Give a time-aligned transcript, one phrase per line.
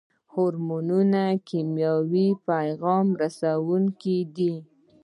[0.33, 4.53] هورمونونه کیمیاوي پیغام رسوونکي دي